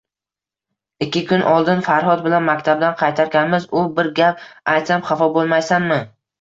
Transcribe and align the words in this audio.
Ikki 1.05 1.21
kun 1.31 1.43
oldin 1.51 1.83
Farhod 1.89 2.25
bilan 2.25 2.49
maktabdan 2.49 2.97
qaytarkanmiz, 3.03 3.69
u 3.83 3.87
Bir 4.01 4.13
gap 4.23 4.45
aytsam, 4.77 5.09
xafa 5.13 5.33
bo`lmaysanmi 5.41 6.05